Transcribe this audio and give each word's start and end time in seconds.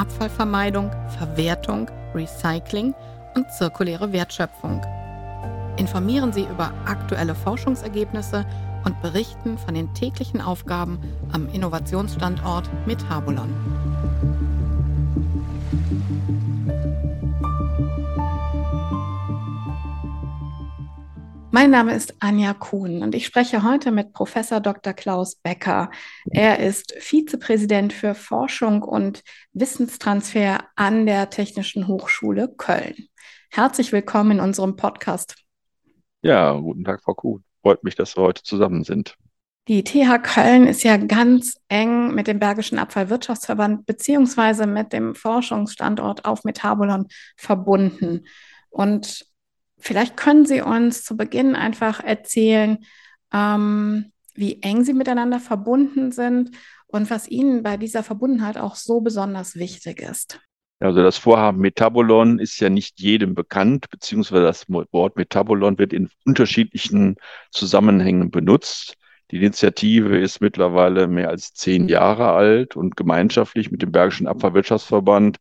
Abfallvermeidung, 0.00 0.90
Verwertung, 1.18 1.90
Recycling 2.14 2.94
und 3.36 3.52
zirkuläre 3.52 4.10
Wertschöpfung. 4.12 4.80
Informieren 5.76 6.32
Sie 6.32 6.44
über 6.44 6.72
aktuelle 6.86 7.34
Forschungsergebnisse 7.34 8.46
und 8.86 9.00
berichten 9.02 9.58
von 9.58 9.74
den 9.74 9.92
täglichen 9.92 10.40
Aufgaben 10.40 10.98
am 11.32 11.46
Innovationsstandort 11.52 12.70
Metabolon. 12.86 14.49
Mein 21.52 21.70
Name 21.70 21.96
ist 21.96 22.14
Anja 22.20 22.54
Kuhn 22.54 23.02
und 23.02 23.12
ich 23.12 23.26
spreche 23.26 23.64
heute 23.64 23.90
mit 23.90 24.12
Professor 24.12 24.60
Dr. 24.60 24.92
Klaus 24.92 25.34
Becker. 25.34 25.90
Er 26.30 26.60
ist 26.60 26.94
Vizepräsident 27.00 27.92
für 27.92 28.14
Forschung 28.14 28.82
und 28.82 29.24
Wissenstransfer 29.52 30.60
an 30.76 31.06
der 31.06 31.28
Technischen 31.28 31.88
Hochschule 31.88 32.54
Köln. 32.56 32.94
Herzlich 33.50 33.90
willkommen 33.90 34.30
in 34.30 34.40
unserem 34.40 34.76
Podcast. 34.76 35.34
Ja, 36.22 36.52
guten 36.52 36.84
Tag, 36.84 37.02
Frau 37.02 37.14
Kuhn. 37.14 37.42
Freut 37.62 37.82
mich, 37.82 37.96
dass 37.96 38.16
wir 38.16 38.22
heute 38.22 38.44
zusammen 38.44 38.84
sind. 38.84 39.16
Die 39.66 39.82
TH 39.82 40.18
Köln 40.22 40.68
ist 40.68 40.84
ja 40.84 40.98
ganz 40.98 41.60
eng 41.68 42.14
mit 42.14 42.28
dem 42.28 42.38
Bergischen 42.38 42.78
Abfallwirtschaftsverband 42.78 43.86
beziehungsweise 43.86 44.68
mit 44.68 44.92
dem 44.92 45.16
Forschungsstandort 45.16 46.26
auf 46.26 46.44
Metabolon 46.44 47.08
verbunden. 47.36 48.24
Und 48.70 49.26
Vielleicht 49.80 50.16
können 50.16 50.44
Sie 50.46 50.60
uns 50.60 51.04
zu 51.04 51.16
Beginn 51.16 51.56
einfach 51.56 52.02
erzählen, 52.02 52.78
ähm, 53.32 54.12
wie 54.34 54.62
eng 54.62 54.84
Sie 54.84 54.94
miteinander 54.94 55.40
verbunden 55.40 56.12
sind 56.12 56.50
und 56.86 57.10
was 57.10 57.28
Ihnen 57.28 57.62
bei 57.62 57.76
dieser 57.76 58.02
Verbundenheit 58.02 58.58
auch 58.58 58.74
so 58.74 59.00
besonders 59.00 59.56
wichtig 59.56 60.00
ist. 60.00 60.40
Also 60.80 61.02
das 61.02 61.18
Vorhaben 61.18 61.58
Metabolon 61.58 62.38
ist 62.38 62.58
ja 62.58 62.70
nicht 62.70 63.00
jedem 63.00 63.34
bekannt, 63.34 63.90
beziehungsweise 63.90 64.44
das 64.44 64.66
Wort 64.68 65.16
Metabolon 65.16 65.78
wird 65.78 65.92
in 65.92 66.08
unterschiedlichen 66.24 67.16
Zusammenhängen 67.50 68.30
benutzt. 68.30 68.94
Die 69.30 69.36
Initiative 69.36 70.18
ist 70.18 70.40
mittlerweile 70.40 71.06
mehr 71.06 71.28
als 71.28 71.52
zehn 71.52 71.86
Jahre 71.86 72.32
alt 72.32 72.76
und 72.76 72.96
gemeinschaftlich 72.96 73.70
mit 73.70 73.82
dem 73.82 73.92
Bergischen 73.92 74.26
Abfallwirtschaftsverband 74.26 75.36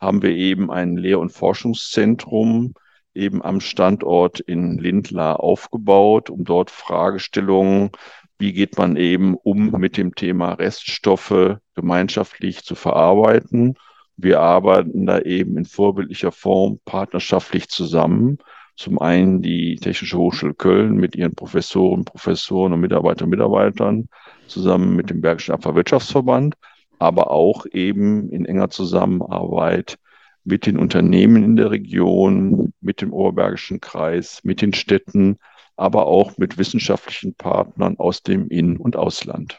haben 0.00 0.22
wir 0.22 0.30
eben 0.30 0.70
ein 0.70 0.96
Lehr- 0.96 1.20
und 1.20 1.30
Forschungszentrum 1.30 2.72
eben 3.14 3.42
am 3.42 3.60
Standort 3.60 4.40
in 4.40 4.78
Lindlar 4.78 5.40
aufgebaut, 5.40 6.30
um 6.30 6.44
dort 6.44 6.70
Fragestellungen, 6.70 7.90
wie 8.38 8.52
geht 8.52 8.78
man 8.78 8.96
eben 8.96 9.34
um 9.34 9.72
mit 9.72 9.96
dem 9.96 10.14
Thema 10.14 10.54
Reststoffe 10.54 11.58
gemeinschaftlich 11.74 12.64
zu 12.64 12.74
verarbeiten. 12.74 13.76
Wir 14.16 14.40
arbeiten 14.40 15.06
da 15.06 15.18
eben 15.20 15.58
in 15.58 15.66
vorbildlicher 15.66 16.32
Form 16.32 16.80
partnerschaftlich 16.84 17.68
zusammen. 17.68 18.38
Zum 18.76 18.98
einen 18.98 19.42
die 19.42 19.76
Technische 19.76 20.16
Hochschule 20.16 20.54
Köln 20.54 20.94
mit 20.94 21.16
ihren 21.16 21.34
Professoren, 21.34 22.06
Professoren 22.06 22.72
und 22.72 22.80
Mitarbeiter 22.80 23.24
und 23.24 23.30
Mitarbeitern 23.30 24.08
zusammen 24.46 24.96
mit 24.96 25.10
dem 25.10 25.20
Bergischen 25.20 25.52
Abfallwirtschaftsverband, 25.54 26.54
aber 26.98 27.30
auch 27.30 27.66
eben 27.72 28.30
in 28.30 28.46
enger 28.46 28.70
Zusammenarbeit 28.70 29.98
mit 30.44 30.66
den 30.66 30.78
Unternehmen 30.78 31.44
in 31.44 31.56
der 31.56 31.70
Region, 31.70 32.72
mit 32.80 33.00
dem 33.00 33.12
Oberbergischen 33.12 33.80
Kreis, 33.80 34.40
mit 34.42 34.62
den 34.62 34.72
Städten, 34.72 35.38
aber 35.76 36.06
auch 36.06 36.36
mit 36.38 36.58
wissenschaftlichen 36.58 37.34
Partnern 37.34 37.98
aus 37.98 38.22
dem 38.22 38.48
In- 38.48 38.76
und 38.76 38.96
Ausland. 38.96 39.58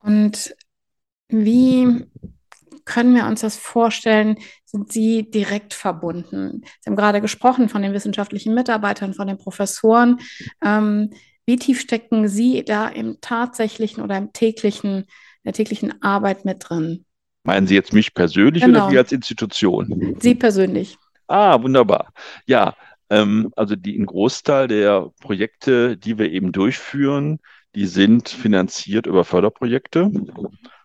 Und 0.00 0.54
wie 1.28 2.04
können 2.84 3.14
wir 3.14 3.26
uns 3.26 3.40
das 3.40 3.56
vorstellen? 3.56 4.36
Sind 4.64 4.92
Sie 4.92 5.30
direkt 5.30 5.74
verbunden? 5.74 6.62
Sie 6.80 6.90
haben 6.90 6.96
gerade 6.96 7.20
gesprochen 7.20 7.68
von 7.68 7.82
den 7.82 7.94
wissenschaftlichen 7.94 8.54
Mitarbeitern, 8.54 9.14
von 9.14 9.26
den 9.26 9.38
Professoren. 9.38 10.20
Ähm, 10.62 11.10
wie 11.46 11.56
tief 11.56 11.80
stecken 11.80 12.28
Sie 12.28 12.64
da 12.64 12.88
im 12.88 13.20
tatsächlichen 13.20 14.02
oder 14.02 14.16
im 14.16 14.32
täglichen, 14.32 15.06
der 15.44 15.52
täglichen 15.52 16.02
Arbeit 16.02 16.44
mit 16.44 16.68
drin? 16.68 17.04
Meinen 17.44 17.66
Sie 17.66 17.74
jetzt 17.74 17.92
mich 17.92 18.14
persönlich 18.14 18.64
genau. 18.64 18.86
oder 18.86 18.92
wir 18.92 18.98
als 19.00 19.12
Institution? 19.12 20.16
Sie 20.18 20.34
persönlich. 20.34 20.96
Ah, 21.28 21.62
wunderbar. 21.62 22.12
Ja, 22.46 22.74
ähm, 23.10 23.52
also 23.54 23.76
die, 23.76 23.98
ein 23.98 24.06
Großteil 24.06 24.68
der 24.68 25.10
Projekte, 25.20 25.96
die 25.96 26.18
wir 26.18 26.30
eben 26.32 26.52
durchführen, 26.52 27.38
die 27.74 27.86
sind 27.86 28.28
finanziert 28.28 29.06
über 29.06 29.24
Förderprojekte. 29.24 30.10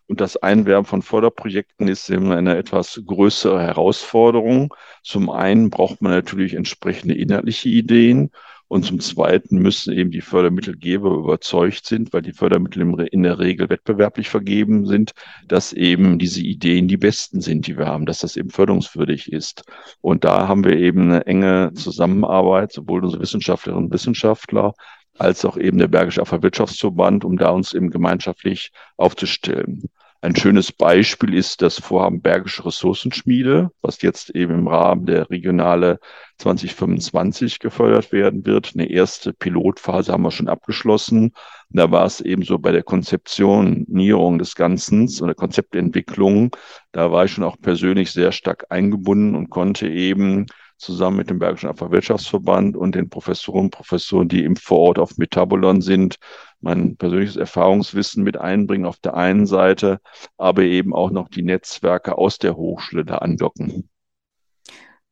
Und 0.07 0.21
das 0.21 0.37
Einwerben 0.37 0.85
von 0.85 1.01
Förderprojekten 1.01 1.87
ist 1.87 2.09
immer 2.09 2.35
eine 2.35 2.57
etwas 2.57 3.01
größere 3.05 3.61
Herausforderung. 3.61 4.73
Zum 5.03 5.29
einen 5.29 5.69
braucht 5.69 6.01
man 6.01 6.11
natürlich 6.11 6.55
entsprechende 6.55 7.13
inhaltliche 7.13 7.69
Ideen 7.69 8.31
und 8.69 8.85
zum 8.85 8.99
Zweiten 8.99 9.57
müssen 9.57 9.93
eben 9.93 10.11
die 10.11 10.21
Fördermittelgeber 10.21 11.09
überzeugt 11.09 11.87
sind, 11.87 12.13
weil 12.13 12.21
die 12.21 12.33
Fördermittel 12.33 13.07
in 13.11 13.23
der 13.23 13.39
Regel 13.39 13.67
wettbewerblich 13.67 14.29
vergeben 14.29 14.85
sind, 14.85 15.13
dass 15.47 15.73
eben 15.73 16.19
diese 16.19 16.41
Ideen 16.41 16.87
die 16.87 16.97
besten 16.97 17.41
sind, 17.41 17.65
die 17.65 17.77
wir 17.77 17.87
haben, 17.87 18.05
dass 18.05 18.19
das 18.19 18.37
eben 18.37 18.51
förderungswürdig 18.51 19.33
ist. 19.33 19.63
Und 20.01 20.23
da 20.23 20.47
haben 20.47 20.63
wir 20.63 20.77
eben 20.77 21.11
eine 21.11 21.25
enge 21.25 21.73
Zusammenarbeit, 21.73 22.71
sowohl 22.71 23.03
unsere 23.03 23.23
Wissenschaftlerinnen 23.23 23.85
und 23.85 23.93
Wissenschaftler 23.93 24.73
als 25.17 25.43
auch 25.45 25.57
eben 25.57 25.79
der 25.79 25.87
Bergische 25.87 26.21
Abfallwirtschaftsverband, 26.21 27.25
um 27.25 27.37
da 27.37 27.49
uns 27.49 27.73
eben 27.73 27.89
gemeinschaftlich 27.89 28.71
aufzustellen. 28.97 29.89
Ein 30.21 30.35
schönes 30.35 30.73
Beispiel 30.73 31.33
ist 31.33 31.61
das 31.61 31.79
Vorhaben 31.79 32.21
Bergische 32.21 32.65
Ressourcenschmiede, 32.65 33.69
was 33.81 34.01
jetzt 34.01 34.31
eben 34.31 34.53
im 34.53 34.67
Rahmen 34.67 35.05
der 35.05 35.29
Regionale 35.29 35.99
2025 36.39 37.59
gefördert 37.59 38.11
werden 38.11 38.45
wird. 38.45 38.71
Eine 38.73 38.89
erste 38.89 39.31
Pilotphase 39.31 40.11
haben 40.11 40.23
wir 40.23 40.31
schon 40.31 40.49
abgeschlossen. 40.49 41.31
Da 41.69 41.89
war 41.91 42.05
es 42.05 42.19
eben 42.19 42.43
so 42.43 42.59
bei 42.59 42.73
der 42.73 42.83
Konzeptionierung 42.83 44.39
des 44.39 44.55
Ganzen 44.55 45.03
und 45.03 45.27
der 45.27 45.35
Konzeptentwicklung. 45.35 46.53
Da 46.91 47.13
war 47.13 47.23
ich 47.23 47.31
schon 47.31 47.45
auch 47.45 47.57
persönlich 47.57 48.11
sehr 48.11 48.33
stark 48.33 48.65
eingebunden 48.69 49.35
und 49.35 49.49
konnte 49.49 49.87
eben 49.87 50.47
zusammen 50.79 51.17
mit 51.17 51.29
dem 51.29 51.39
Bergischen 51.39 51.69
Abfallwirtschaftsverband 51.69 52.75
und 52.75 52.95
den 52.95 53.09
Professoren 53.09 53.65
und 53.65 53.71
Professoren, 53.71 54.27
die 54.27 54.43
im 54.43 54.55
Vorort 54.55 54.97
auf 54.97 55.17
Metabolon 55.17 55.81
sind, 55.81 56.15
mein 56.61 56.97
persönliches 56.97 57.35
Erfahrungswissen 57.35 58.23
mit 58.23 58.37
einbringen 58.37 58.85
auf 58.85 58.97
der 58.97 59.15
einen 59.15 59.45
Seite, 59.45 59.99
aber 60.37 60.63
eben 60.63 60.93
auch 60.93 61.11
noch 61.11 61.29
die 61.29 61.43
Netzwerke 61.43 62.17
aus 62.17 62.37
der 62.37 62.55
Hochschule 62.55 63.05
da 63.05 63.17
andocken. 63.17 63.89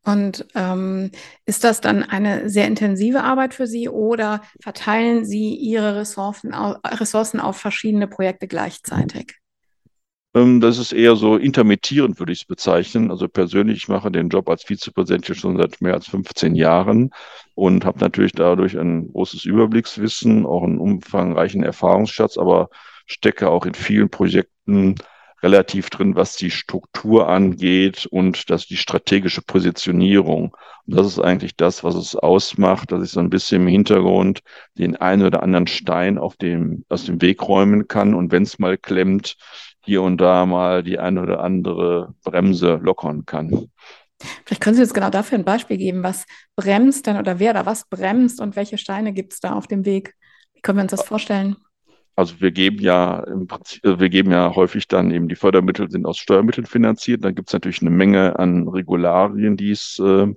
Und 0.04 0.48
ähm, 0.56 1.12
ist 1.46 1.66
das 1.66 1.82
dann 1.82 2.02
eine 2.02 2.50
sehr 2.50 2.66
intensive 2.66 3.24
Arbeit 3.24 3.54
für 3.54 3.68
Sie 3.68 3.90
oder 3.90 4.42
verteilen 4.62 5.26
Sie 5.26 5.54
Ihre 5.54 5.98
Ressourcen, 5.98 6.54
Ressourcen 6.54 7.42
auf 7.42 7.58
verschiedene 7.58 8.08
Projekte 8.08 8.48
gleichzeitig? 8.48 9.36
Ähm, 10.38 10.62
das 10.62 10.78
ist 10.78 10.94
eher 10.94 11.16
so 11.16 11.38
intermittierend, 11.38 12.20
würde 12.20 12.32
ich 12.34 12.42
es 12.42 12.46
bezeichnen. 12.46 13.12
Also 13.12 13.28
persönlich, 13.28 13.78
ich 13.78 13.88
mache 13.88 14.12
den 14.12 14.30
Job 14.30 14.50
als 14.50 14.64
Vizepräsident 14.64 15.26
hier 15.26 15.36
schon 15.36 15.58
seit 15.58 15.82
mehr 15.82 15.94
als 15.96 16.08
15 16.08 16.56
Jahren 16.56 17.12
und 17.56 17.86
habe 17.86 18.00
natürlich 18.00 18.34
dadurch 18.34 18.78
ein 18.78 19.12
großes 19.12 19.46
Überblickswissen, 19.46 20.46
auch 20.46 20.64
einen 20.64 20.80
umfangreichen 20.80 21.64
Erfahrungsschatz, 21.64 22.38
aber 22.38 22.70
stecke 23.08 23.50
auch 23.50 23.66
in 23.66 23.74
vielen 23.74 24.10
Projekten 24.10 24.96
relativ 25.44 25.90
drin, 25.90 26.16
was 26.16 26.36
die 26.36 26.52
Struktur 26.52 27.30
angeht 27.30 28.08
und 28.08 28.50
das 28.50 28.66
die 28.66 28.78
strategische 28.78 29.42
Positionierung. 29.42 30.56
Und 30.88 30.98
das 30.98 31.08
ist 31.08 31.20
eigentlich 31.20 31.56
das, 31.56 31.84
was 31.84 31.96
es 31.96 32.16
ausmacht, 32.16 32.92
dass 32.92 33.04
ich 33.04 33.12
so 33.12 33.20
ein 33.20 33.30
bisschen 33.30 33.62
im 33.62 33.68
Hintergrund 33.68 34.42
den 34.78 34.96
einen 34.96 35.24
oder 35.24 35.44
anderen 35.44 35.68
Stein 35.68 36.18
auf 36.18 36.38
dem, 36.38 36.86
aus 36.90 37.06
dem 37.06 37.22
Weg 37.22 37.48
räumen 37.48 37.88
kann 37.88 38.14
und 38.14 38.32
wenn 38.32 38.44
es 38.44 38.58
mal 38.60 38.78
klemmt, 38.78 39.38
hier 39.88 40.04
und 40.04 40.18
da 40.18 40.46
mal 40.46 40.84
die 40.84 41.00
eine 41.00 41.22
oder 41.22 41.44
andere 41.44 42.14
Bremse 42.24 42.80
lockern 42.84 43.26
kann. 43.26 43.72
Vielleicht 44.46 44.62
können 44.62 44.76
Sie 44.76 44.82
jetzt 44.82 44.94
genau 44.94 45.10
dafür 45.10 45.38
ein 45.38 45.46
Beispiel 45.46 45.78
geben, 45.78 46.04
was 46.04 46.26
bremst 46.56 47.08
denn 47.08 47.18
oder 47.18 47.40
wer 47.40 47.54
da 47.54 47.66
was 47.66 47.88
bremst 47.88 48.42
und 48.42 48.56
welche 48.56 48.78
Steine 48.78 49.14
gibt 49.14 49.34
es 49.34 49.40
da 49.40 49.54
auf 49.54 49.68
dem 49.68 49.86
Weg? 49.86 50.16
Wie 50.54 50.62
können 50.62 50.78
wir 50.78 50.84
uns 50.84 50.92
das 50.92 51.04
vorstellen? 51.04 51.56
also 52.18 52.42
wir 52.42 52.52
geben 52.52 52.80
ja 52.80 53.20
im 53.20 53.46
Prinzip, 53.48 53.86
äh, 53.86 54.00
wir 54.00 54.10
geben 54.10 54.32
ja 54.32 54.56
häufig 54.56 54.88
dann 54.88 55.12
eben 55.12 55.30
die 55.30 55.36
Fördermittel 55.36 55.90
sind 55.90 56.06
aus 56.06 56.18
Steuermitteln 56.18 56.66
finanziert. 56.66 57.24
Dann 57.24 57.36
gibt 57.36 57.50
es 57.50 57.54
natürlich 57.54 57.82
eine 57.82 57.92
Menge 57.92 58.40
an 58.40 58.68
Regularien, 58.68 59.56
die 59.56 59.72
es 59.72 60.00
äh, 60.00 60.34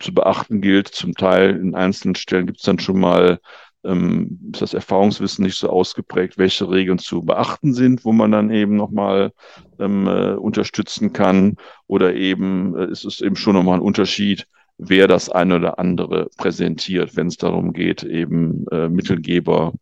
zu 0.00 0.14
beachten 0.14 0.60
gilt. 0.60 0.88
Zum 0.88 1.14
Teil 1.14 1.56
in 1.56 1.76
einzelnen 1.76 2.16
Stellen 2.16 2.46
gibt 2.46 2.58
es 2.58 2.64
dann 2.64 2.80
schon 2.80 2.98
mal 2.98 3.38
ähm, 3.84 4.50
ist 4.52 4.62
das 4.62 4.74
Erfahrungswissen 4.74 5.44
nicht 5.44 5.58
so 5.58 5.68
ausgeprägt, 5.68 6.38
welche 6.38 6.70
Regeln 6.70 6.98
zu 6.98 7.22
beachten 7.22 7.74
sind, 7.74 8.04
wo 8.04 8.12
man 8.12 8.30
dann 8.30 8.50
eben 8.50 8.76
nochmal 8.76 9.32
ähm, 9.78 10.06
äh, 10.06 10.34
unterstützen 10.34 11.12
kann. 11.12 11.56
Oder 11.86 12.14
eben 12.14 12.76
äh, 12.76 12.90
ist 12.90 13.04
es 13.04 13.20
eben 13.20 13.36
schon 13.36 13.54
nochmal 13.54 13.78
ein 13.78 13.82
Unterschied, 13.82 14.46
wer 14.78 15.08
das 15.08 15.28
eine 15.28 15.56
oder 15.56 15.78
andere 15.78 16.28
präsentiert, 16.36 17.16
wenn 17.16 17.28
es 17.28 17.36
darum 17.36 17.72
geht, 17.72 18.02
eben 18.02 18.66
äh, 18.70 18.88
Mittelgeber 18.88 19.72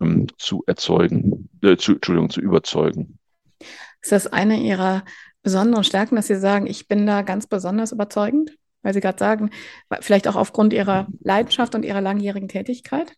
ähm, 0.00 0.26
zu 0.38 0.62
erzeugen, 0.66 1.48
äh, 1.62 1.76
zu, 1.76 1.92
Entschuldigung, 1.92 2.30
zu 2.30 2.40
überzeugen. 2.40 3.18
Ist 4.02 4.12
das 4.12 4.26
eine 4.26 4.60
Ihrer 4.60 5.04
besonderen 5.42 5.84
Stärken, 5.84 6.16
dass 6.16 6.26
Sie 6.26 6.36
sagen, 6.36 6.66
ich 6.66 6.88
bin 6.88 7.06
da 7.06 7.22
ganz 7.22 7.46
besonders 7.46 7.92
überzeugend? 7.92 8.56
Weil 8.82 8.94
Sie 8.94 9.00
gerade 9.00 9.18
sagen, 9.18 9.50
vielleicht 10.00 10.26
auch 10.26 10.36
aufgrund 10.36 10.72
Ihrer 10.72 11.06
Leidenschaft 11.20 11.74
und 11.74 11.84
Ihrer 11.84 12.00
langjährigen 12.00 12.48
Tätigkeit? 12.48 13.14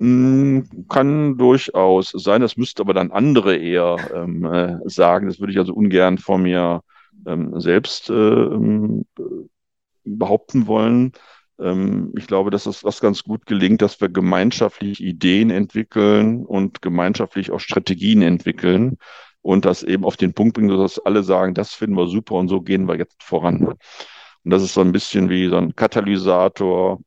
Hm, 0.00 0.86
kann 0.88 1.38
durchaus 1.38 2.10
sein, 2.10 2.40
das 2.40 2.56
müsste 2.56 2.82
aber 2.82 2.94
dann 2.94 3.12
andere 3.12 3.56
eher 3.56 3.96
ähm, 4.12 4.44
äh, 4.44 4.78
sagen. 4.86 5.28
Das 5.28 5.38
würde 5.40 5.52
ich 5.52 5.58
also 5.58 5.72
ungern 5.72 6.18
von 6.18 6.42
mir 6.42 6.82
ähm, 7.26 7.58
selbst 7.60 8.10
äh, 8.10 8.12
ähm, 8.12 9.06
behaupten 10.04 10.66
wollen. 10.66 11.12
Ähm, 11.60 12.12
ich 12.16 12.26
glaube, 12.26 12.50
dass 12.50 12.66
es 12.66 12.80
das 12.80 13.00
ganz 13.00 13.22
gut 13.22 13.46
gelingt, 13.46 13.82
dass 13.82 14.00
wir 14.00 14.08
gemeinschaftlich 14.08 15.00
Ideen 15.00 15.50
entwickeln 15.50 16.44
und 16.44 16.82
gemeinschaftlich 16.82 17.50
auch 17.52 17.60
Strategien 17.60 18.22
entwickeln 18.22 18.98
und 19.42 19.64
das 19.64 19.82
eben 19.82 20.04
auf 20.04 20.16
den 20.16 20.34
Punkt 20.34 20.54
bringen, 20.54 20.76
dass 20.76 20.98
alle 20.98 21.22
sagen, 21.22 21.54
das 21.54 21.72
finden 21.74 21.96
wir 21.96 22.08
super 22.08 22.34
und 22.34 22.48
so 22.48 22.60
gehen 22.62 22.88
wir 22.88 22.96
jetzt 22.96 23.22
voran. 23.22 23.74
Und 24.44 24.50
das 24.50 24.62
ist 24.62 24.74
so 24.74 24.80
ein 24.80 24.92
bisschen 24.92 25.30
wie 25.30 25.48
so 25.48 25.56
ein 25.56 25.74
Katalysator, 25.74 27.00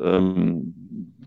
ähm, 0.00 0.74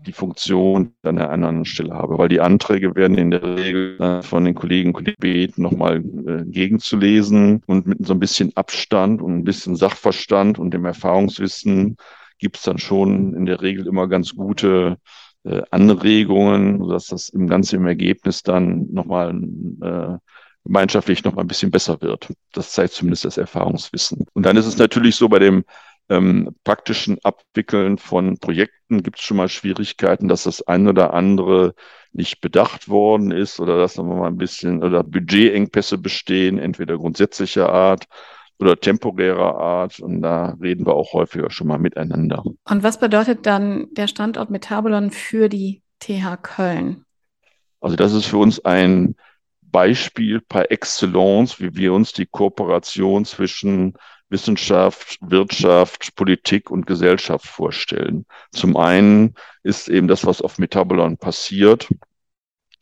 die 0.06 0.12
Funktion 0.12 0.92
an 1.02 1.16
der 1.16 1.30
anderen 1.30 1.64
Stelle 1.64 1.92
habe, 1.94 2.16
weil 2.18 2.28
die 2.28 2.40
Anträge 2.40 2.94
werden 2.94 3.18
in 3.18 3.30
der 3.30 3.42
Regel 3.42 4.22
von 4.22 4.44
den 4.44 4.54
Kollegen 4.54 4.94
und 4.94 5.04
gebeten, 5.04 5.62
nochmal 5.62 5.98
äh, 5.98 6.44
gegenzulesen 6.46 7.62
und 7.66 7.86
mit 7.86 8.06
so 8.06 8.14
ein 8.14 8.20
bisschen 8.20 8.56
Abstand 8.56 9.20
und 9.20 9.38
ein 9.38 9.44
bisschen 9.44 9.76
Sachverstand 9.76 10.58
und 10.58 10.72
dem 10.72 10.86
Erfahrungswissen 10.86 11.96
gibt 12.38 12.56
es 12.56 12.62
dann 12.62 12.78
schon 12.78 13.34
in 13.34 13.44
der 13.44 13.60
Regel 13.60 13.86
immer 13.86 14.08
ganz 14.08 14.34
gute 14.34 14.96
äh, 15.44 15.62
Anregungen, 15.70 16.78
sodass 16.78 17.06
das 17.06 17.28
im 17.28 17.46
Ganzen 17.46 17.76
im 17.76 17.86
Ergebnis 17.86 18.42
dann 18.42 18.86
nochmal 18.90 19.34
äh, 19.82 20.16
gemeinschaftlich 20.64 21.24
noch 21.24 21.34
mal 21.34 21.42
ein 21.42 21.48
bisschen 21.48 21.70
besser 21.70 22.00
wird. 22.00 22.28
Das 22.52 22.72
zeigt 22.72 22.92
zumindest 22.92 23.24
das 23.24 23.38
Erfahrungswissen. 23.38 24.26
Und 24.32 24.44
dann 24.44 24.56
ist 24.56 24.66
es 24.66 24.78
natürlich 24.78 25.16
so 25.16 25.28
bei 25.28 25.38
dem 25.38 25.64
ähm, 26.10 26.56
praktischen 26.64 27.18
Abwickeln 27.22 27.96
von 27.96 28.38
Projekten 28.38 29.02
gibt 29.02 29.18
es 29.18 29.24
schon 29.24 29.36
mal 29.36 29.48
Schwierigkeiten, 29.48 30.28
dass 30.28 30.42
das 30.42 30.60
ein 30.62 30.88
oder 30.88 31.14
andere 31.14 31.74
nicht 32.12 32.40
bedacht 32.40 32.88
worden 32.88 33.30
ist 33.30 33.60
oder 33.60 33.78
dass 33.78 33.96
noch 33.96 34.04
mal 34.04 34.26
ein 34.26 34.36
bisschen 34.36 34.82
oder 34.82 35.04
Budgetengpässe 35.04 35.96
bestehen, 35.98 36.58
entweder 36.58 36.98
grundsätzlicher 36.98 37.72
Art 37.72 38.06
oder 38.58 38.78
temporärer 38.78 39.54
Art. 39.54 40.00
Und 40.00 40.20
da 40.20 40.56
reden 40.60 40.84
wir 40.84 40.94
auch 40.94 41.12
häufiger 41.12 41.50
schon 41.50 41.68
mal 41.68 41.78
miteinander. 41.78 42.42
Und 42.44 42.82
was 42.82 42.98
bedeutet 42.98 43.46
dann 43.46 43.86
der 43.92 44.08
Standort 44.08 44.50
Metabolon 44.50 45.12
für 45.12 45.48
die 45.48 45.82
TH 46.00 46.36
Köln? 46.42 47.04
Also 47.80 47.94
das 47.94 48.12
ist 48.12 48.26
für 48.26 48.38
uns 48.38 48.62
ein 48.64 49.14
Beispiel 49.62 50.40
par 50.40 50.72
excellence, 50.72 51.60
wie 51.60 51.76
wir 51.76 51.92
uns 51.92 52.12
die 52.12 52.26
Kooperation 52.26 53.24
zwischen 53.24 53.94
Wissenschaft, 54.30 55.18
Wirtschaft, 55.20 56.14
Politik 56.16 56.70
und 56.70 56.86
Gesellschaft 56.86 57.46
vorstellen. 57.46 58.26
Zum 58.52 58.76
einen 58.76 59.34
ist 59.62 59.88
eben 59.88 60.08
das, 60.08 60.24
was 60.24 60.40
auf 60.40 60.58
Metabolon 60.58 61.18
passiert, 61.18 61.88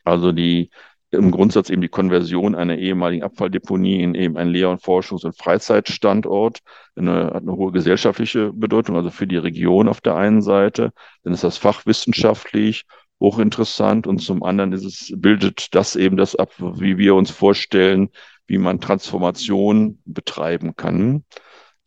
also 0.05 0.33
die 0.33 0.71
im 1.11 1.31
Grundsatz 1.31 1.71
eben 1.71 1.81
die 1.81 1.89
Konversion 1.89 2.55
einer 2.55 2.77
ehemaligen 2.77 3.23
Abfalldeponie 3.23 4.03
in 4.03 4.15
eben 4.15 4.37
einen 4.37 4.51
Lehr- 4.51 4.69
und 4.69 4.83
Forschungs- 4.83 5.25
und 5.25 5.37
Freizeitstandort. 5.37 6.59
Eine, 6.97 7.27
hat 7.27 7.43
eine 7.43 7.57
hohe 7.57 7.73
gesellschaftliche 7.73 8.53
Bedeutung, 8.53 8.97
also 8.97 9.11
für 9.11 9.27
die 9.27 9.39
Region 9.39 9.89
auf 9.89 10.03
der 10.03 10.17
einen 10.17 10.43
Seite. 10.43 10.93
Dann 11.23 11.33
ist 11.33 11.45
das 11.45 11.57
fachwissenschaftlich 11.57 12.85
hochinteressant 13.21 14.07
und 14.07 14.19
zum 14.19 14.43
anderen 14.43 14.73
ist 14.73 14.85
es, 14.85 15.13
bildet 15.17 15.75
das 15.75 15.97
eben 15.97 16.17
das 16.17 16.37
ab, 16.37 16.53
wie 16.59 16.99
wir 16.99 17.15
uns 17.15 17.31
vorstellen, 17.31 18.11
wie 18.49 18.59
man 18.59 18.81
Transformation 18.81 20.01
betreiben 20.05 20.75
kann. 20.75 21.25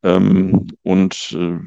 Ähm, 0.04 0.68
und 0.84 1.34
äh, 1.34 1.60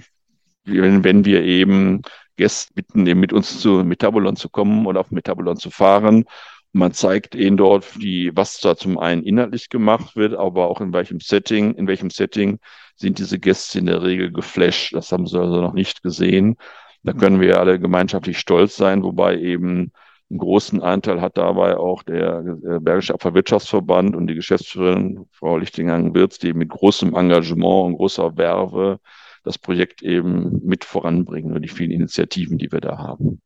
wenn, 0.64 1.04
wenn 1.04 1.24
wir 1.24 1.42
eben 1.42 2.02
Gäste 2.36 2.72
bitten, 2.74 3.02
mit 3.02 3.32
uns 3.32 3.60
zu 3.60 3.84
Metabolon 3.84 4.36
zu 4.36 4.48
kommen 4.48 4.86
oder 4.86 5.00
auf 5.00 5.10
Metabolon 5.10 5.56
zu 5.56 5.70
fahren, 5.70 6.24
man 6.72 6.92
zeigt 6.92 7.36
ihnen 7.36 7.56
dort, 7.56 7.94
die, 8.02 8.32
was 8.34 8.58
da 8.58 8.76
zum 8.76 8.98
einen 8.98 9.22
inhaltlich 9.22 9.68
gemacht 9.68 10.16
wird, 10.16 10.34
aber 10.34 10.68
auch 10.68 10.80
in 10.80 10.92
welchem 10.92 11.20
Setting, 11.20 11.74
in 11.74 11.86
welchem 11.86 12.10
Setting 12.10 12.58
sind 12.96 13.18
diese 13.18 13.38
Gäste 13.38 13.78
in 13.78 13.86
der 13.86 14.02
Regel 14.02 14.32
geflasht. 14.32 14.92
Das 14.92 15.12
haben 15.12 15.26
sie 15.26 15.38
also 15.38 15.60
noch 15.60 15.72
nicht 15.72 16.02
gesehen. 16.02 16.56
Da 17.04 17.12
können 17.12 17.40
wir 17.40 17.60
alle 17.60 17.78
gemeinschaftlich 17.78 18.38
stolz 18.38 18.76
sein, 18.76 19.04
wobei 19.04 19.38
eben 19.38 19.92
einen 20.34 20.40
großen 20.40 20.82
Anteil 20.82 21.20
hat 21.20 21.36
dabei 21.36 21.76
auch 21.76 22.02
der, 22.02 22.42
der 22.42 22.80
Bergische 22.80 23.14
Abfallwirtschaftsverband 23.14 24.16
und 24.16 24.26
die 24.26 24.34
Geschäftsführerin 24.34 25.26
Frau 25.30 25.58
Lichtingang-Wirz, 25.58 26.38
die 26.38 26.52
mit 26.52 26.70
großem 26.70 27.14
Engagement 27.14 27.86
und 27.86 27.96
großer 27.96 28.36
Werbe 28.36 28.98
das 29.44 29.58
Projekt 29.58 30.02
eben 30.02 30.60
mit 30.64 30.84
voranbringen 30.84 31.54
und 31.54 31.62
die 31.62 31.68
vielen 31.68 31.92
Initiativen, 31.92 32.58
die 32.58 32.72
wir 32.72 32.80
da 32.80 32.98
haben. 32.98 33.40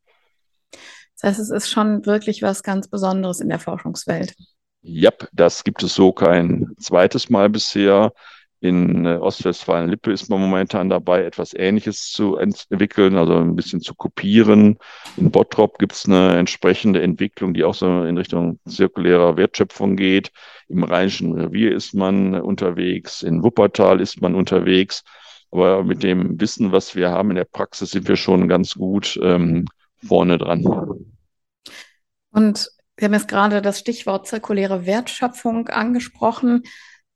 Das 1.20 1.24
heißt, 1.24 1.40
es 1.40 1.50
ist 1.50 1.68
schon 1.68 2.06
wirklich 2.06 2.40
was 2.40 2.62
ganz 2.62 2.88
Besonderes 2.88 3.40
in 3.40 3.50
der 3.50 3.58
Forschungswelt. 3.58 4.34
Ja, 4.80 5.10
das 5.32 5.64
gibt 5.64 5.82
es 5.82 5.94
so 5.94 6.12
kein 6.12 6.68
zweites 6.78 7.28
Mal 7.28 7.50
bisher. 7.50 8.12
In 8.60 9.06
äh, 9.06 9.16
Ostwestfalen-Lippe 9.16 10.10
ist 10.10 10.28
man 10.28 10.40
momentan 10.40 10.88
dabei, 10.88 11.24
etwas 11.24 11.54
Ähnliches 11.54 12.10
zu 12.10 12.36
entwickeln, 12.36 13.16
also 13.16 13.36
ein 13.36 13.54
bisschen 13.54 13.80
zu 13.80 13.94
kopieren. 13.94 14.78
In 15.16 15.30
Bottrop 15.30 15.78
gibt 15.78 15.92
es 15.92 16.06
eine 16.06 16.36
entsprechende 16.36 17.00
Entwicklung, 17.00 17.54
die 17.54 17.64
auch 17.64 17.74
so 17.74 18.02
in 18.02 18.18
Richtung 18.18 18.58
zirkulärer 18.66 19.36
Wertschöpfung 19.36 19.96
geht. 19.96 20.32
Im 20.68 20.82
Rheinischen 20.82 21.38
Revier 21.38 21.74
ist 21.74 21.94
man 21.94 22.34
unterwegs, 22.34 23.22
in 23.22 23.42
Wuppertal 23.44 24.00
ist 24.00 24.20
man 24.20 24.34
unterwegs. 24.34 25.04
Aber 25.50 25.84
mit 25.84 26.02
dem 26.02 26.40
Wissen, 26.40 26.72
was 26.72 26.94
wir 26.94 27.10
haben 27.10 27.30
in 27.30 27.36
der 27.36 27.44
Praxis, 27.44 27.92
sind 27.92 28.08
wir 28.08 28.16
schon 28.16 28.48
ganz 28.48 28.74
gut 28.74 29.18
ähm, 29.22 29.66
vorne 30.04 30.36
dran. 30.36 30.64
Und 32.32 32.68
Sie 32.98 33.04
haben 33.04 33.14
jetzt 33.14 33.28
gerade 33.28 33.62
das 33.62 33.78
Stichwort 33.78 34.26
zirkuläre 34.26 34.84
Wertschöpfung 34.84 35.68
angesprochen. 35.68 36.64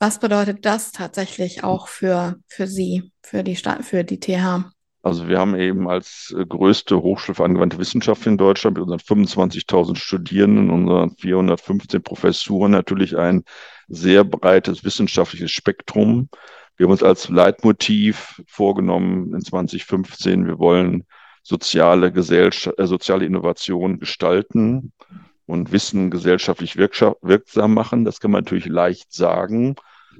Was 0.02 0.18
bedeutet 0.18 0.66
das 0.66 0.90
tatsächlich 0.90 1.62
auch 1.62 1.86
für, 1.86 2.34
für 2.48 2.66
Sie, 2.66 3.12
für 3.22 3.44
die, 3.44 3.54
für 3.54 4.02
die 4.02 4.18
TH? 4.18 4.68
Also 5.00 5.28
wir 5.28 5.38
haben 5.38 5.54
eben 5.54 5.88
als 5.88 6.34
äh, 6.36 6.44
größte 6.44 7.00
Hochschule 7.00 7.36
für 7.36 7.44
angewandte 7.44 7.78
Wissenschaft 7.78 8.26
in 8.26 8.36
Deutschland 8.36 8.76
mit 8.76 8.82
unseren 8.82 8.98
25.000 8.98 9.94
Studierenden, 9.94 10.70
unseren 10.70 11.16
415 11.18 12.02
Professuren 12.02 12.72
natürlich 12.72 13.16
ein 13.16 13.44
sehr 13.86 14.24
breites 14.24 14.82
wissenschaftliches 14.82 15.52
Spektrum. 15.52 16.28
Wir 16.76 16.86
haben 16.86 16.90
uns 16.90 17.04
als 17.04 17.28
Leitmotiv 17.28 18.42
vorgenommen 18.48 19.32
in 19.32 19.40
2015, 19.40 20.48
wir 20.48 20.58
wollen 20.58 21.06
soziale, 21.44 22.10
Gesellschaft, 22.10 22.76
äh, 22.76 22.88
soziale 22.88 23.24
Innovation 23.24 24.00
gestalten 24.00 24.92
und 25.46 25.70
Wissen 25.70 26.10
gesellschaftlich 26.10 26.76
wirksam 26.76 27.74
machen. 27.74 28.04
Das 28.04 28.18
kann 28.18 28.32
man 28.32 28.42
natürlich 28.42 28.66
leicht 28.66 29.12
sagen. 29.12 29.76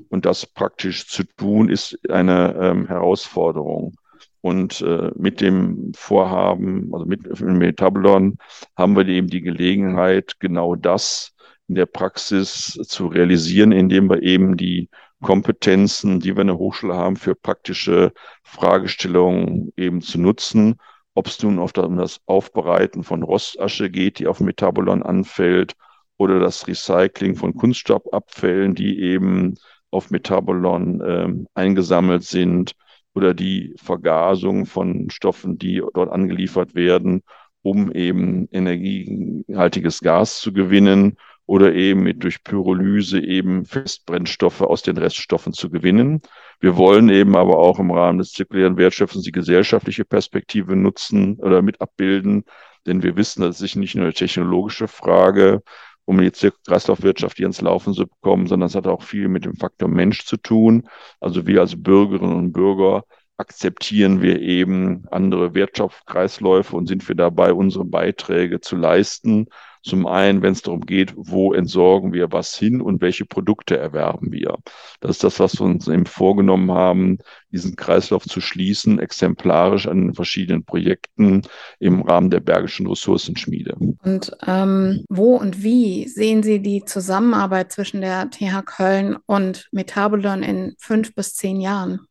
Und 0.08 0.26
das 0.26 0.46
praktisch 0.46 1.06
zu 1.08 1.24
tun, 1.24 1.68
ist 1.68 1.98
eine 2.10 2.54
ähm, 2.60 2.86
Herausforderung. 2.86 3.94
Und 4.40 4.80
äh, 4.80 5.10
mit 5.14 5.40
dem 5.40 5.92
Vorhaben, 5.94 6.90
also 6.92 7.06
mit 7.06 7.40
Metabolon, 7.40 8.38
haben 8.76 8.96
wir 8.96 9.06
eben 9.06 9.28
die 9.28 9.40
Gelegenheit, 9.40 10.40
genau 10.40 10.74
das 10.74 11.32
in 11.68 11.76
der 11.76 11.86
Praxis 11.86 12.78
zu 12.82 13.06
realisieren, 13.06 13.72
indem 13.72 14.10
wir 14.10 14.22
eben 14.22 14.56
die 14.56 14.88
Kompetenzen, 15.22 16.18
die 16.18 16.34
wir 16.34 16.42
in 16.42 16.48
der 16.48 16.58
Hochschule 16.58 16.94
haben, 16.94 17.16
für 17.16 17.36
praktische 17.36 18.12
Fragestellungen 18.42 19.72
eben 19.76 20.02
zu 20.02 20.20
nutzen. 20.20 20.76
Ob 21.14 21.28
es 21.28 21.42
nun 21.42 21.58
auf 21.58 21.72
das 21.72 22.20
Aufbereiten 22.26 23.04
von 23.04 23.22
Rostasche 23.22 23.90
geht, 23.90 24.18
die 24.18 24.26
auf 24.26 24.40
Metabolon 24.40 25.02
anfällt, 25.02 25.74
oder 26.18 26.38
das 26.38 26.66
Recycling 26.68 27.34
von 27.36 27.54
Kunststoffabfällen, 27.54 28.74
die 28.74 29.00
eben 29.00 29.54
auf 29.92 30.10
Metabolon 30.10 31.00
äh, 31.00 31.28
eingesammelt 31.54 32.24
sind 32.24 32.72
oder 33.14 33.34
die 33.34 33.74
Vergasung 33.76 34.66
von 34.66 35.10
Stoffen, 35.10 35.58
die 35.58 35.82
dort 35.94 36.10
angeliefert 36.10 36.74
werden 36.74 37.22
um 37.62 37.92
eben 37.92 38.48
energiehaltiges 38.50 40.00
Gas 40.00 40.40
zu 40.40 40.52
gewinnen 40.52 41.16
oder 41.46 41.74
eben 41.74 42.02
mit 42.02 42.22
durch 42.22 42.44
Pyrolyse 42.44 43.20
eben 43.20 43.64
Festbrennstoffe 43.64 44.60
aus 44.60 44.82
den 44.82 44.96
Reststoffen 44.96 45.52
zu 45.52 45.70
gewinnen. 45.70 46.20
Wir 46.60 46.76
wollen 46.76 47.08
eben 47.08 47.36
aber 47.36 47.58
auch 47.58 47.78
im 47.78 47.90
Rahmen 47.90 48.18
des 48.18 48.32
zirkulären 48.32 48.76
Wertschöpfens 48.76 49.24
die 49.24 49.32
gesellschaftliche 49.32 50.04
Perspektive 50.04 50.76
nutzen 50.76 51.36
oder 51.38 51.62
mit 51.62 51.80
abbilden, 51.80 52.44
denn 52.86 53.02
wir 53.02 53.16
wissen, 53.16 53.42
dass 53.42 53.56
es 53.56 53.58
sich 53.58 53.76
nicht 53.76 53.94
nur 53.94 54.04
eine 54.04 54.14
technologische 54.14 54.88
Frage 54.88 55.62
um 56.04 56.20
die 56.20 56.30
Kreislaufwirtschaft 56.66 57.36
hier 57.36 57.46
ins 57.46 57.60
Laufen 57.60 57.94
zu 57.94 58.06
bekommen, 58.06 58.46
sondern 58.46 58.66
es 58.66 58.74
hat 58.74 58.86
auch 58.86 59.02
viel 59.02 59.28
mit 59.28 59.44
dem 59.44 59.54
Faktor 59.54 59.88
Mensch 59.88 60.24
zu 60.24 60.36
tun. 60.36 60.88
Also 61.20 61.46
wir 61.46 61.60
als 61.60 61.80
Bürgerinnen 61.80 62.34
und 62.36 62.52
Bürger 62.52 63.04
akzeptieren 63.36 64.22
wir 64.22 64.40
eben 64.40 65.04
andere 65.10 65.54
Wirtschaftskreisläufe 65.54 66.76
und 66.76 66.86
sind 66.86 67.06
wir 67.08 67.16
dabei, 67.16 67.52
unsere 67.52 67.84
Beiträge 67.84 68.60
zu 68.60 68.76
leisten. 68.76 69.46
Zum 69.82 70.06
einen, 70.06 70.42
wenn 70.42 70.52
es 70.52 70.62
darum 70.62 70.82
geht, 70.82 71.12
wo 71.16 71.52
entsorgen 71.52 72.12
wir 72.12 72.30
was 72.30 72.56
hin 72.56 72.80
und 72.80 73.00
welche 73.00 73.24
Produkte 73.24 73.76
erwerben 73.76 74.30
wir. 74.30 74.58
Das 75.00 75.12
ist 75.12 75.24
das, 75.24 75.40
was 75.40 75.58
wir 75.58 75.64
uns 75.64 75.88
eben 75.88 76.06
vorgenommen 76.06 76.70
haben, 76.70 77.18
diesen 77.50 77.74
Kreislauf 77.74 78.24
zu 78.24 78.40
schließen, 78.40 79.00
exemplarisch 79.00 79.88
an 79.88 80.06
den 80.06 80.14
verschiedenen 80.14 80.64
Projekten 80.64 81.42
im 81.80 82.02
Rahmen 82.02 82.30
der 82.30 82.40
Bergischen 82.40 82.86
Ressourcenschmiede. 82.86 83.74
Und 84.02 84.36
ähm, 84.46 85.04
wo 85.08 85.36
und 85.36 85.62
wie 85.64 86.06
sehen 86.06 86.44
Sie 86.44 86.60
die 86.60 86.84
Zusammenarbeit 86.84 87.72
zwischen 87.72 88.00
der 88.02 88.30
TH 88.30 88.62
Köln 88.64 89.16
und 89.26 89.68
Metabolon 89.72 90.44
in 90.44 90.74
fünf 90.78 91.14
bis 91.14 91.34
zehn 91.34 91.60
Jahren? 91.60 92.06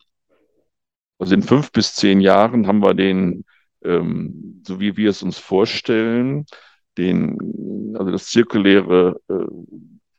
Also 1.20 1.36
in 1.36 1.44
fünf 1.44 1.72
bis 1.72 1.94
zehn 1.94 2.20
Jahren 2.20 2.68
haben 2.68 2.82
wir 2.84 2.96
den, 2.96 3.46
ähm, 3.84 4.62
so 4.68 4.80
wie 4.80 4.98
wir 4.98 5.12
es 5.12 5.24
uns 5.24 5.38
vorstellen, 5.38 6.46
den, 6.98 7.96
also 7.98 8.12
das 8.12 8.28
zirkuläre 8.28 9.20
äh, 9.30 9.34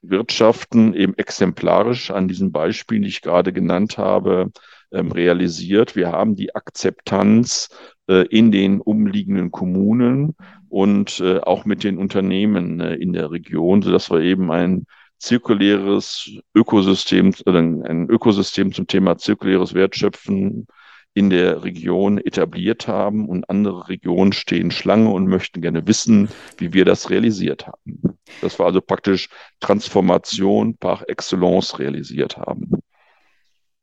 Wirtschaften 0.03 0.95
eben 0.95 1.15
exemplarisch 1.17 2.11
an 2.11 2.29
diesen 2.29 2.53
Beispielen, 2.53 3.03
die 3.03 3.09
ich 3.09 3.23
gerade 3.23 3.53
genannt 3.53 3.99
habe, 3.99 4.51
ähm, 4.91 5.13
realisiert. 5.13 5.97
Wir 5.97 6.11
haben 6.11 6.35
die 6.35 6.55
Akzeptanz 6.55 7.69
äh, 8.09 8.27
in 8.27 8.51
den 8.51 8.81
umliegenden 8.81 9.51
Kommunen 9.51 10.35
und 10.69 11.21
äh, 11.21 11.39
auch 11.39 11.65
mit 11.65 11.85
den 11.85 11.99
Unternehmen 11.99 12.81
äh, 12.81 12.95
in 12.95 13.13
der 13.13 13.31
Region, 13.31 13.83
sodass 13.83 14.11
wir 14.11 14.21
eben 14.21 14.51
ein 14.51 14.87
zirkuläres 15.19 16.31
Ökosystem, 16.55 17.33
oder 17.47 17.61
ein 17.61 18.09
Ökosystem 18.11 18.73
zum 18.73 18.89
Thema 18.89 19.17
zirkuläres 19.19 19.73
Wertschöpfen 19.73 20.67
in 21.15 21.31
der 21.31 21.63
Region 21.63 22.19
etabliert 22.19 22.89
haben 22.89 23.29
und 23.29 23.49
andere 23.51 23.89
Regionen 23.89 24.33
stehen 24.33 24.71
Schlange 24.71 25.11
und 25.11 25.27
möchten 25.27 25.61
gerne 25.61 25.87
wissen, 25.87 26.29
wie 26.57 26.73
wir 26.73 26.85
das 26.85 27.11
realisiert 27.11 27.67
haben. 27.67 28.19
Das 28.41 28.59
war 28.59 28.67
also 28.67 28.81
praktisch 28.81 29.29
Transformation 29.61 30.77
par 30.77 31.09
excellence 31.09 31.79
realisiert 31.79 32.39
haben. 32.39 32.83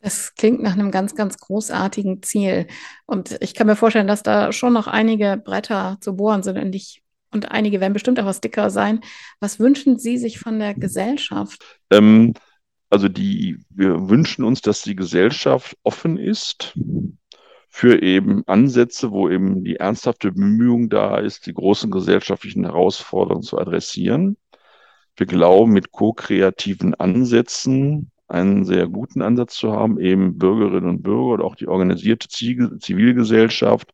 Das 0.01 0.33
klingt 0.35 0.61
nach 0.61 0.73
einem 0.73 0.91
ganz, 0.91 1.13
ganz 1.13 1.37
großartigen 1.37 2.23
Ziel. 2.23 2.67
Und 3.05 3.37
ich 3.41 3.53
kann 3.53 3.67
mir 3.67 3.75
vorstellen, 3.75 4.07
dass 4.07 4.23
da 4.23 4.51
schon 4.51 4.73
noch 4.73 4.87
einige 4.87 5.37
Bretter 5.37 5.97
zu 5.99 6.15
bohren 6.15 6.41
sind 6.41 6.57
und, 6.57 6.73
ich, 6.73 7.03
und 7.31 7.51
einige 7.51 7.81
werden 7.81 7.93
bestimmt 7.93 8.19
auch 8.19 8.25
was 8.25 8.41
dicker 8.41 8.69
sein. 8.69 9.01
Was 9.41 9.59
wünschen 9.59 9.99
Sie 9.99 10.17
sich 10.17 10.39
von 10.39 10.57
der 10.57 10.73
Gesellschaft? 10.73 11.81
Ähm, 11.91 12.33
also 12.89 13.07
die, 13.07 13.59
wir 13.69 14.09
wünschen 14.09 14.43
uns, 14.43 14.61
dass 14.61 14.81
die 14.81 14.95
Gesellschaft 14.95 15.77
offen 15.83 16.17
ist 16.17 16.77
für 17.69 18.01
eben 18.01 18.43
Ansätze, 18.47 19.11
wo 19.11 19.29
eben 19.29 19.63
die 19.63 19.75
ernsthafte 19.75 20.31
Bemühung 20.31 20.89
da 20.89 21.17
ist, 21.17 21.45
die 21.45 21.53
großen 21.53 21.91
gesellschaftlichen 21.91 22.65
Herausforderungen 22.65 23.43
zu 23.43 23.59
adressieren. 23.59 24.37
Wir 25.15 25.27
glauben, 25.27 25.71
mit 25.71 25.91
ko-kreativen 25.91 26.95
Ansätzen 26.95 28.11
einen 28.27 28.65
sehr 28.65 28.87
guten 28.87 29.21
Ansatz 29.21 29.55
zu 29.55 29.71
haben, 29.71 29.99
eben 29.99 30.37
Bürgerinnen 30.37 30.89
und 30.89 31.03
Bürger 31.03 31.33
oder 31.33 31.43
auch 31.43 31.55
die 31.55 31.67
organisierte 31.67 32.27
Zivilgesellschaft 32.27 33.91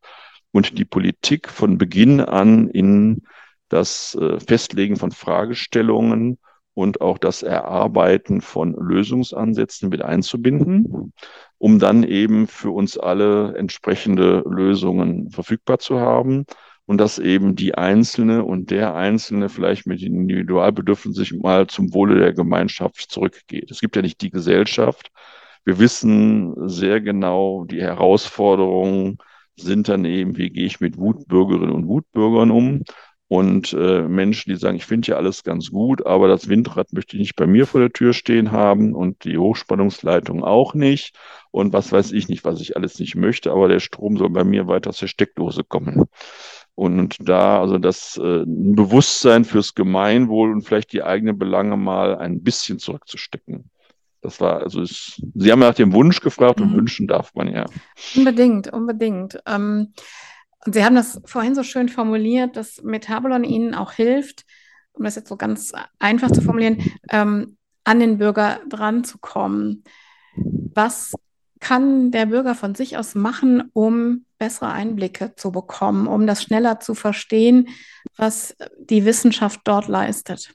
und 0.52 0.78
die 0.78 0.84
Politik 0.84 1.48
von 1.48 1.78
Beginn 1.78 2.20
an 2.20 2.68
in 2.68 3.22
das 3.68 4.14
äh, 4.14 4.38
Festlegen 4.40 4.96
von 4.96 5.10
Fragestellungen 5.10 6.38
und 6.76 7.00
auch 7.00 7.16
das 7.16 7.42
Erarbeiten 7.42 8.42
von 8.42 8.74
Lösungsansätzen 8.74 9.88
mit 9.88 10.02
einzubinden, 10.02 11.14
um 11.56 11.78
dann 11.78 12.02
eben 12.02 12.46
für 12.46 12.70
uns 12.70 12.98
alle 12.98 13.56
entsprechende 13.56 14.44
Lösungen 14.46 15.30
verfügbar 15.30 15.78
zu 15.78 16.00
haben 16.00 16.44
und 16.84 16.98
dass 16.98 17.18
eben 17.18 17.56
die 17.56 17.74
Einzelne 17.74 18.44
und 18.44 18.70
der 18.70 18.94
Einzelne 18.94 19.48
vielleicht 19.48 19.86
mit 19.86 20.02
den 20.02 20.14
Individualbedürfnissen 20.16 21.14
sich 21.14 21.32
mal 21.32 21.66
zum 21.66 21.94
Wohle 21.94 22.18
der 22.18 22.34
Gemeinschaft 22.34 23.10
zurückgeht. 23.10 23.70
Es 23.70 23.80
gibt 23.80 23.96
ja 23.96 24.02
nicht 24.02 24.20
die 24.20 24.30
Gesellschaft. 24.30 25.10
Wir 25.64 25.78
wissen 25.78 26.68
sehr 26.68 27.00
genau, 27.00 27.64
die 27.64 27.80
Herausforderungen 27.80 29.16
sind 29.56 29.88
dann 29.88 30.04
eben, 30.04 30.36
wie 30.36 30.50
gehe 30.50 30.66
ich 30.66 30.80
mit 30.80 30.98
Wutbürgerinnen 30.98 31.74
und 31.74 31.88
Wutbürgern 31.88 32.50
um? 32.50 32.82
Und 33.28 33.72
äh, 33.72 34.02
Menschen, 34.02 34.50
die 34.50 34.56
sagen, 34.56 34.76
ich 34.76 34.86
finde 34.86 35.08
ja 35.08 35.16
alles 35.16 35.42
ganz 35.42 35.70
gut, 35.70 36.06
aber 36.06 36.28
das 36.28 36.48
Windrad 36.48 36.92
möchte 36.92 37.16
ich 37.16 37.20
nicht 37.20 37.36
bei 37.36 37.46
mir 37.46 37.66
vor 37.66 37.80
der 37.80 37.92
Tür 37.92 38.12
stehen 38.12 38.52
haben 38.52 38.94
und 38.94 39.24
die 39.24 39.38
Hochspannungsleitung 39.38 40.44
auch 40.44 40.74
nicht 40.74 41.16
und 41.50 41.72
was 41.72 41.90
weiß 41.90 42.12
ich 42.12 42.28
nicht, 42.28 42.44
was 42.44 42.60
ich 42.60 42.76
alles 42.76 43.00
nicht 43.00 43.16
möchte, 43.16 43.50
aber 43.50 43.66
der 43.66 43.80
Strom 43.80 44.16
soll 44.16 44.30
bei 44.30 44.44
mir 44.44 44.68
weiter 44.68 44.90
aus 44.90 44.98
der 44.98 45.08
Steckdose 45.08 45.64
kommen. 45.64 46.04
Und 46.76 47.16
da, 47.18 47.60
also 47.60 47.78
das 47.78 48.16
äh, 48.18 48.42
ein 48.42 48.76
Bewusstsein 48.76 49.44
fürs 49.44 49.74
Gemeinwohl 49.74 50.52
und 50.52 50.62
vielleicht 50.62 50.92
die 50.92 51.02
eigenen 51.02 51.38
Belange 51.38 51.76
mal 51.76 52.18
ein 52.18 52.42
bisschen 52.42 52.78
zurückzustecken. 52.78 53.70
Das 54.20 54.40
war, 54.40 54.60
also 54.60 54.82
es, 54.82 55.20
Sie 55.34 55.50
haben 55.50 55.60
nach 55.60 55.74
dem 55.74 55.92
Wunsch 55.92 56.20
gefragt 56.20 56.60
mhm. 56.60 56.66
und 56.66 56.76
wünschen 56.76 57.06
darf 57.06 57.34
man 57.34 57.48
ja. 57.48 57.64
Unbedingt, 58.14 58.72
unbedingt. 58.72 59.38
Ähm, 59.46 59.94
und 60.64 60.74
Sie 60.74 60.84
haben 60.84 60.96
das 60.96 61.20
vorhin 61.24 61.54
so 61.54 61.62
schön 61.62 61.88
formuliert, 61.88 62.56
dass 62.56 62.82
Metabolon 62.82 63.44
Ihnen 63.44 63.74
auch 63.74 63.92
hilft, 63.92 64.44
um 64.92 65.04
das 65.04 65.16
jetzt 65.16 65.28
so 65.28 65.36
ganz 65.36 65.72
einfach 65.98 66.30
zu 66.30 66.40
formulieren, 66.40 66.82
ähm, 67.10 67.56
an 67.84 68.00
den 68.00 68.18
Bürger 68.18 68.60
dran 68.68 69.04
zu 69.04 69.18
kommen. 69.18 69.84
Was 70.36 71.14
kann 71.60 72.10
der 72.10 72.26
Bürger 72.26 72.54
von 72.54 72.74
sich 72.74 72.96
aus 72.96 73.14
machen, 73.14 73.70
um 73.72 74.24
bessere 74.38 74.72
Einblicke 74.72 75.34
zu 75.36 75.52
bekommen, 75.52 76.06
um 76.06 76.26
das 76.26 76.42
schneller 76.42 76.80
zu 76.80 76.94
verstehen, 76.94 77.68
was 78.16 78.56
die 78.78 79.04
Wissenschaft 79.04 79.60
dort 79.64 79.88
leistet? 79.88 80.52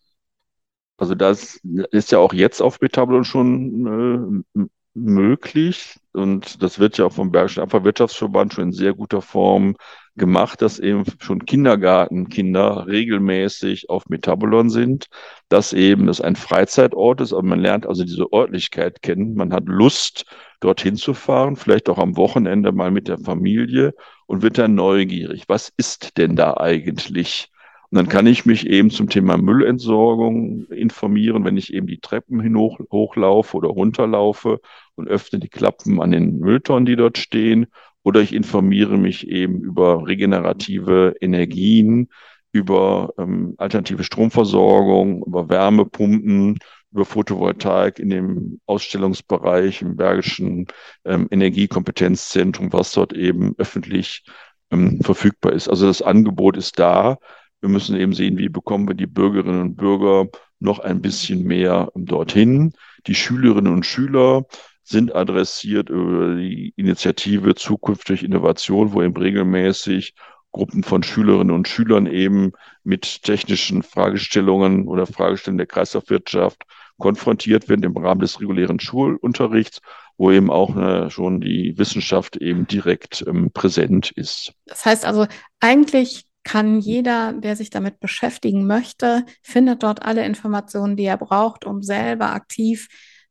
Also 0.97 1.15
das 1.15 1.59
ist 1.91 2.11
ja 2.11 2.19
auch 2.19 2.33
jetzt 2.33 2.61
auf 2.61 2.79
Metabolon 2.79 3.23
schon 3.23 4.43
äh, 4.55 4.65
möglich 4.93 5.95
und 6.13 6.61
das 6.61 6.79
wird 6.79 6.97
ja 6.97 7.05
auch 7.05 7.13
vom 7.13 7.31
Bergischen 7.31 7.63
Abfallwirtschaftsverband 7.63 8.53
schon 8.53 8.65
in 8.65 8.71
sehr 8.73 8.93
guter 8.93 9.21
Form 9.21 9.75
gemacht, 10.15 10.61
dass 10.61 10.79
eben 10.79 11.05
schon 11.19 11.45
Kindergartenkinder 11.45 12.85
regelmäßig 12.87 13.89
auf 13.89 14.07
Metabolon 14.09 14.69
sind, 14.69 15.07
dass 15.47 15.71
eben 15.73 16.07
das 16.07 16.19
ein 16.19 16.35
Freizeitort 16.35 17.21
ist, 17.21 17.31
aber 17.31 17.43
man 17.43 17.59
lernt 17.59 17.87
also 17.87 18.03
diese 18.03 18.27
Örtlichkeit 18.33 19.01
kennen, 19.01 19.35
man 19.35 19.53
hat 19.53 19.63
Lust, 19.67 20.25
dorthin 20.59 20.95
zu 20.97 21.13
fahren, 21.13 21.55
vielleicht 21.55 21.89
auch 21.89 21.97
am 21.97 22.17
Wochenende 22.17 22.71
mal 22.71 22.91
mit 22.91 23.07
der 23.07 23.17
Familie 23.17 23.93
und 24.27 24.41
wird 24.41 24.57
dann 24.57 24.75
neugierig. 24.75 25.45
Was 25.47 25.71
ist 25.77 26.17
denn 26.17 26.35
da 26.35 26.55
eigentlich? 26.57 27.49
Und 27.91 27.97
dann 27.97 28.07
kann 28.07 28.25
ich 28.25 28.45
mich 28.45 28.67
eben 28.67 28.89
zum 28.89 29.09
Thema 29.09 29.35
Müllentsorgung 29.35 30.65
informieren, 30.69 31.43
wenn 31.43 31.57
ich 31.57 31.73
eben 31.73 31.87
die 31.87 31.99
Treppen 31.99 32.39
hinoch, 32.39 32.79
hochlaufe 32.89 33.57
oder 33.57 33.67
runterlaufe 33.67 34.61
und 34.95 35.09
öffne 35.09 35.39
die 35.39 35.49
Klappen 35.49 36.01
an 36.01 36.11
den 36.11 36.39
Mülltonnen, 36.39 36.85
die 36.85 36.95
dort 36.95 37.17
stehen. 37.17 37.67
Oder 38.03 38.21
ich 38.21 38.33
informiere 38.33 38.97
mich 38.97 39.27
eben 39.27 39.59
über 39.59 40.07
regenerative 40.07 41.15
Energien, 41.19 42.07
über 42.53 43.13
ähm, 43.17 43.55
alternative 43.57 44.05
Stromversorgung, 44.05 45.23
über 45.25 45.49
Wärmepumpen, 45.49 46.59
über 46.93 47.03
Photovoltaik 47.03 47.99
in 47.99 48.09
dem 48.09 48.61
Ausstellungsbereich 48.67 49.81
im 49.81 49.97
Bergischen 49.97 50.67
ähm, 51.03 51.27
Energiekompetenzzentrum, 51.29 52.71
was 52.71 52.93
dort 52.93 53.11
eben 53.11 53.53
öffentlich 53.57 54.23
ähm, 54.71 55.01
verfügbar 55.01 55.51
ist. 55.51 55.67
Also 55.67 55.87
das 55.87 56.01
Angebot 56.01 56.55
ist 56.55 56.79
da. 56.79 57.17
Wir 57.61 57.69
müssen 57.69 57.95
eben 57.95 58.13
sehen, 58.13 58.37
wie 58.37 58.49
bekommen 58.49 58.87
wir 58.87 58.95
die 58.95 59.07
Bürgerinnen 59.07 59.61
und 59.61 59.75
Bürger 59.75 60.27
noch 60.59 60.79
ein 60.79 61.01
bisschen 61.01 61.43
mehr 61.43 61.91
dorthin. 61.95 62.73
Die 63.07 63.15
Schülerinnen 63.15 63.71
und 63.71 63.85
Schüler 63.85 64.45
sind 64.83 65.15
adressiert 65.15 65.89
über 65.89 66.35
die 66.35 66.73
Initiative 66.75 67.55
Zukunft 67.55 68.09
durch 68.09 68.23
Innovation, 68.23 68.93
wo 68.93 69.01
eben 69.01 69.15
regelmäßig 69.15 70.15
Gruppen 70.51 70.83
von 70.83 71.01
Schülerinnen 71.03 71.55
und 71.55 71.67
Schülern 71.67 72.07
eben 72.07 72.51
mit 72.83 73.23
technischen 73.23 73.83
Fragestellungen 73.83 74.87
oder 74.87 75.05
Fragestellungen 75.05 75.59
der 75.59 75.67
Kreislaufwirtschaft 75.67 76.63
konfrontiert 76.97 77.69
werden 77.69 77.83
im 77.83 77.95
Rahmen 77.97 78.21
des 78.21 78.39
regulären 78.39 78.79
Schulunterrichts, 78.79 79.81
wo 80.17 80.31
eben 80.31 80.51
auch 80.51 80.75
ne, 80.75 81.09
schon 81.09 81.41
die 81.41 81.77
Wissenschaft 81.77 82.37
eben 82.37 82.67
direkt 82.67 83.23
ähm, 83.27 83.51
präsent 83.51 84.11
ist. 84.11 84.53
Das 84.65 84.85
heißt 84.85 85.05
also, 85.05 85.25
eigentlich 85.59 86.25
kann 86.43 86.79
jeder, 86.79 87.33
der 87.33 87.55
sich 87.55 87.69
damit 87.69 87.99
beschäftigen 87.99 88.65
möchte, 88.65 89.25
findet 89.41 89.83
dort 89.83 90.03
alle 90.03 90.25
Informationen, 90.25 90.95
die 90.95 91.05
er 91.05 91.17
braucht, 91.17 91.65
um 91.65 91.83
selber 91.83 92.33
aktiv 92.33 92.87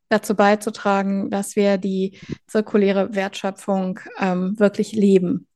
dazu 0.09 0.35
beizutragen, 0.35 1.29
dass 1.29 1.55
wir 1.55 1.77
die 1.77 2.19
zirkuläre 2.47 3.15
Wertschöpfung 3.15 3.99
ähm, 4.19 4.59
wirklich 4.59 4.91
leben. 4.93 5.47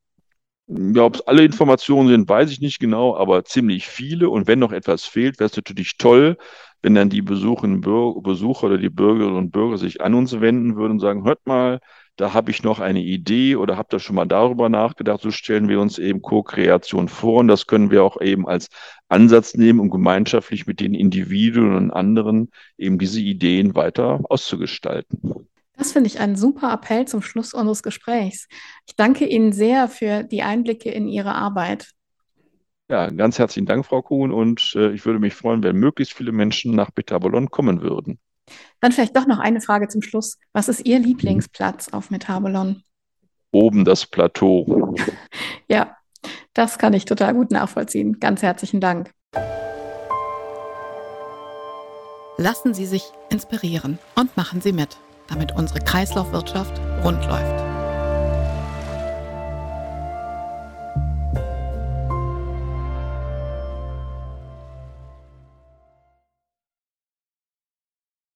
Ja, 0.68 1.04
ob 1.04 1.16
es 1.16 1.20
alle 1.28 1.44
Informationen 1.44 2.08
sind, 2.08 2.28
weiß 2.28 2.50
ich 2.50 2.60
nicht 2.60 2.80
genau, 2.80 3.16
aber 3.16 3.44
ziemlich 3.44 3.86
viele. 3.86 4.30
Und 4.30 4.48
wenn 4.48 4.58
noch 4.58 4.72
etwas 4.72 5.04
fehlt, 5.04 5.38
wäre 5.38 5.48
es 5.48 5.56
natürlich 5.56 5.96
toll, 5.96 6.36
wenn 6.82 6.94
dann 6.94 7.08
die 7.08 7.22
Besucher 7.22 8.64
oder 8.64 8.78
die 8.78 8.90
Bürgerinnen 8.90 9.36
und 9.36 9.50
Bürger 9.50 9.78
sich 9.78 10.00
an 10.00 10.14
uns 10.14 10.40
wenden 10.40 10.76
würden 10.76 10.92
und 10.92 11.00
sagen, 11.00 11.24
hört 11.24 11.46
mal, 11.46 11.78
da 12.16 12.32
habe 12.32 12.50
ich 12.50 12.62
noch 12.62 12.80
eine 12.80 13.02
Idee 13.02 13.56
oder 13.56 13.76
habt 13.76 13.92
ihr 13.92 13.98
schon 13.98 14.16
mal 14.16 14.26
darüber 14.26 14.68
nachgedacht, 14.68 15.20
so 15.20 15.30
stellen 15.30 15.68
wir 15.68 15.80
uns 15.80 15.98
eben 15.98 16.22
Co-Kreation 16.22 17.08
vor 17.08 17.40
und 17.40 17.48
das 17.48 17.66
können 17.66 17.90
wir 17.90 18.02
auch 18.02 18.20
eben 18.20 18.48
als 18.48 18.68
Ansatz 19.08 19.54
nehmen, 19.54 19.80
um 19.80 19.90
gemeinschaftlich 19.90 20.66
mit 20.66 20.80
den 20.80 20.94
Individuen 20.94 21.74
und 21.76 21.90
anderen 21.90 22.50
eben 22.78 22.98
diese 22.98 23.20
Ideen 23.20 23.74
weiter 23.74 24.20
auszugestalten. 24.28 25.46
Das 25.76 25.92
finde 25.92 26.08
ich 26.08 26.20
einen 26.20 26.36
super 26.36 26.72
Appell 26.72 27.06
zum 27.06 27.20
Schluss 27.20 27.52
unseres 27.52 27.82
Gesprächs. 27.82 28.48
Ich 28.86 28.96
danke 28.96 29.26
Ihnen 29.26 29.52
sehr 29.52 29.88
für 29.88 30.22
die 30.24 30.42
Einblicke 30.42 30.90
in 30.90 31.06
Ihre 31.06 31.34
Arbeit. 31.34 31.90
Ja, 32.88 33.10
ganz 33.10 33.38
herzlichen 33.38 33.66
Dank, 33.66 33.84
Frau 33.84 34.00
Kuhn, 34.00 34.32
und 34.32 34.74
äh, 34.76 34.92
ich 34.92 35.04
würde 35.04 35.18
mich 35.18 35.34
freuen, 35.34 35.62
wenn 35.62 35.76
möglichst 35.76 36.14
viele 36.14 36.32
Menschen 36.32 36.74
nach 36.74 36.90
Betabolon 36.92 37.50
kommen 37.50 37.82
würden. 37.82 38.18
Dann 38.80 38.92
vielleicht 38.92 39.16
doch 39.16 39.26
noch 39.26 39.38
eine 39.38 39.60
Frage 39.60 39.88
zum 39.88 40.02
Schluss. 40.02 40.38
Was 40.52 40.68
ist 40.68 40.86
Ihr 40.86 40.98
Lieblingsplatz 40.98 41.88
auf 41.88 42.10
Metabolon? 42.10 42.82
Oben 43.52 43.84
das 43.84 44.06
Plateau. 44.06 44.94
ja, 45.68 45.96
das 46.52 46.78
kann 46.78 46.92
ich 46.92 47.04
total 47.04 47.34
gut 47.34 47.50
nachvollziehen. 47.50 48.18
Ganz 48.20 48.42
herzlichen 48.42 48.80
Dank. 48.80 49.10
Lassen 52.38 52.74
Sie 52.74 52.86
sich 52.86 53.04
inspirieren 53.30 53.98
und 54.14 54.36
machen 54.36 54.60
Sie 54.60 54.72
mit, 54.72 54.98
damit 55.28 55.52
unsere 55.52 55.80
Kreislaufwirtschaft 55.80 56.78
rund 57.02 57.24
läuft. 57.24 57.75